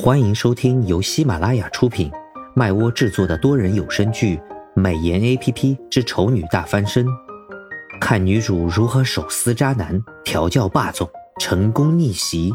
[0.00, 2.08] 欢迎收听由喜马拉雅出品、
[2.54, 4.36] 麦窝制作的多人有声剧
[4.72, 7.04] 《美颜 A P P 之丑女大翻身》，
[8.00, 12.54] 看女主如何手撕渣男、调教霸总、成功逆袭。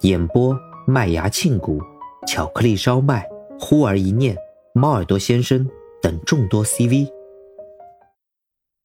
[0.00, 1.78] 演播：麦芽庆谷、
[2.26, 3.28] 巧克力烧麦、
[3.60, 4.34] 忽而一念、
[4.72, 5.68] 猫耳朵先生
[6.00, 7.12] 等众多 C V。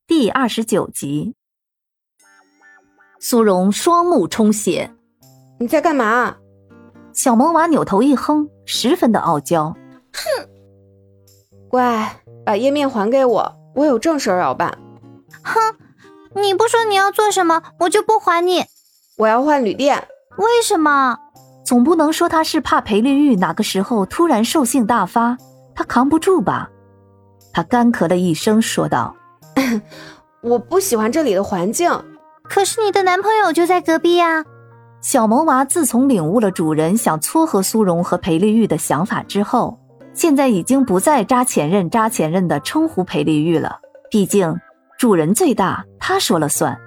[0.05, 1.35] 第二十九集，
[3.21, 4.91] 苏荣双目充血。
[5.57, 6.35] 你在干嘛？
[7.13, 9.75] 小萌娃扭头一哼，十分的傲娇。
[10.13, 10.47] 哼，
[11.69, 14.77] 乖，把页面还给我，我有正事儿要办。
[15.43, 15.59] 哼，
[16.35, 18.65] 你不说你要做什么，我就不还你。
[19.17, 20.07] 我要换旅店。
[20.37, 21.17] 为什么？
[21.63, 25.37] 总不能说他是怕裴丽玉哪个时候突然兽性大发，
[25.75, 26.69] 他扛不住吧？
[27.53, 29.15] 他干咳了一声，说道：
[30.41, 31.91] “我不喜欢这里的环境。
[32.43, 34.45] 可是你的男朋友就在隔壁呀。”
[35.01, 39.79] 小萌娃自从领悟了主人想撮合苏荣和裴丽玉的想法之后，
[40.13, 43.79] 现在已经不再扎前任扎前任的称呼裴丽玉了。
[44.11, 44.55] 毕竟
[44.99, 46.77] 主人最大，他说了算。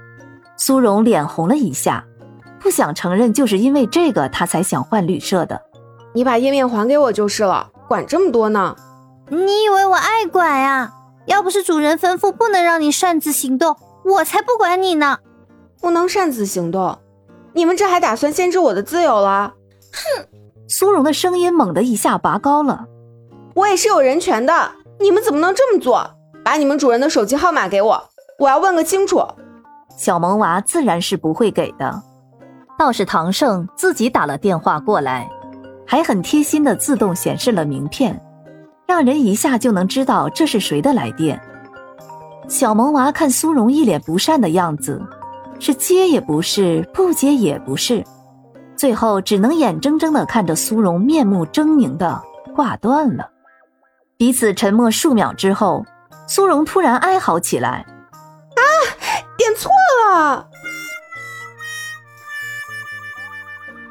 [0.56, 2.04] 苏荣脸红了一下，
[2.60, 5.60] 不想承认，就是因为这个他才想换旅社的。
[6.14, 8.76] 你把页面还给我就是了，管这么多呢？
[9.28, 10.92] 你以为我爱管呀？
[11.26, 15.18] 要不是主人吩咐不能让你擅自行动，我才不管你呢。
[15.80, 16.96] 不能擅自行动。
[17.54, 19.54] 你们这还打算限制我的自由了？
[19.92, 20.26] 哼！
[20.68, 22.86] 苏荣的声音猛地一下拔高了。
[23.54, 26.10] 我也是有人权的，你们怎么能这么做？
[26.44, 28.04] 把你们主人的手机号码给我，
[28.38, 29.24] 我要问个清楚。
[29.96, 32.02] 小萌娃自然是不会给的，
[32.76, 35.30] 倒是唐胜自己打了电话过来，
[35.86, 38.20] 还很贴心的自动显示了名片，
[38.86, 41.40] 让人一下就能知道这是谁的来电。
[42.48, 45.00] 小萌娃看苏荣一脸不善的样子。
[45.64, 48.04] 是接也不是，不接也不是，
[48.76, 52.20] 最后只能眼睁睁的看着苏荣面目狰狞的
[52.54, 53.30] 挂断了。
[54.18, 55.82] 彼此沉默数秒之后，
[56.26, 57.86] 苏荣突然哀嚎起来
[58.54, 58.60] ：“啊，
[59.38, 59.70] 点错
[60.12, 60.46] 了！”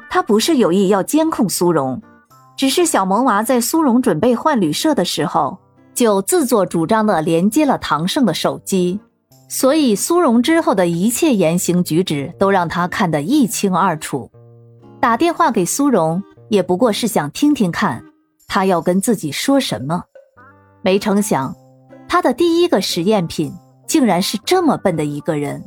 [0.08, 2.00] 他不是有意要监控苏荣，
[2.56, 5.58] 只是小萌娃在苏荣准备换旅社的时候，
[5.92, 9.00] 就自作主张的连接了唐胜的手机。
[9.54, 14.28] 所以苏荣之后的一切言行举止都让他看得一清二楚。
[15.00, 18.04] 打电话给苏荣也不过是想听听看，
[18.48, 20.02] 他要跟自己说什么。
[20.82, 21.54] 没成想，
[22.08, 23.54] 他的第一个实验品
[23.86, 25.62] 竟然是这么笨的一个人。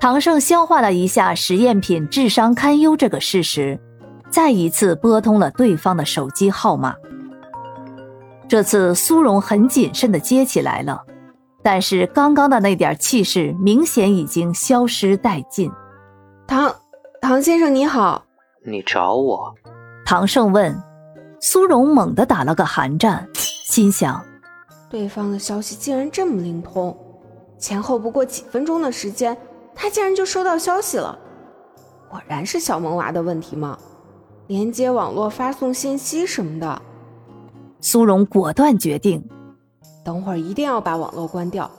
[0.00, 3.78] 唐胜消化了一下实验品智商堪忧这个事实，
[4.30, 6.96] 再一次拨通了对方的手机号码。
[8.48, 11.04] 这次苏荣很谨慎地接起来了。
[11.70, 15.70] 但是刚刚的那点气势明显已经消失殆尽。
[16.46, 16.74] 唐
[17.20, 18.24] 唐先生你好，
[18.64, 19.54] 你找我？
[20.06, 20.74] 唐胜问。
[21.42, 24.24] 苏荣猛地打了个寒战，心想：
[24.88, 26.96] 对方的消息竟然这么灵通，
[27.58, 29.36] 前后不过几分钟的时间，
[29.74, 31.18] 他竟然就收到消息了。
[32.08, 33.78] 果然是小萌娃的问题吗？
[34.46, 36.80] 连接网络、发送信息什么的。
[37.82, 39.22] 苏荣果断决定。
[40.08, 41.70] 等会儿一定要把网络关掉，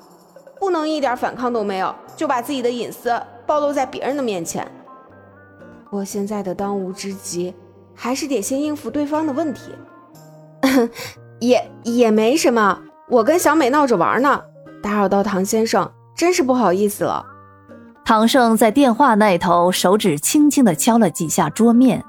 [0.60, 4.72] 不能一点反抗都没有，就把自己的隐私暴露在别人的面前。
[5.86, 7.56] 不过现在的当务之急，
[7.96, 9.72] 还是得先应付对方的问题。
[11.42, 14.44] 也也没什么，我跟小美闹着玩呢，
[14.84, 17.26] 打扰到唐先生，真是不好意思了。
[18.06, 22.06] 唐胜在电话那头手指轻轻地敲了几下桌面，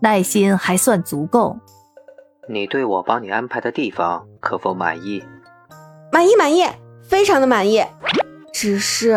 [0.00, 1.56] 耐心还算足够。
[2.48, 5.22] 你对我帮你安排的地方可否满意？
[6.12, 6.64] 满意，满意，
[7.02, 7.84] 非常的满意。
[8.52, 9.16] 只是，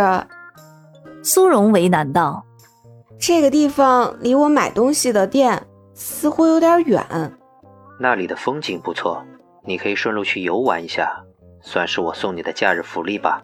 [1.23, 2.45] 苏荣为难道
[3.19, 7.03] ：“这个地方离我买东西的店似乎有点远。
[7.99, 9.23] 那里的风景不错，
[9.63, 11.23] 你可以顺路去游玩一下，
[11.61, 13.41] 算是我送你的假日福利吧。”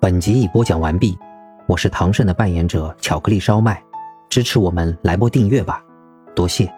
[0.00, 1.18] 本集已播讲完毕，
[1.66, 3.82] 我是唐胜的扮演者巧克力烧麦，
[4.28, 5.82] 支持我们来波订阅吧，
[6.34, 6.70] 多谢。